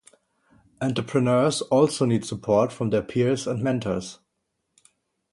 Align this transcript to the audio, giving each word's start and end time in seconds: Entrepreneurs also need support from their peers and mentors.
Entrepreneurs 0.81 1.61
also 1.61 2.05
need 2.05 2.25
support 2.25 2.71
from 2.73 2.89
their 2.89 3.03
peers 3.03 3.45
and 3.45 3.61
mentors. 3.61 4.17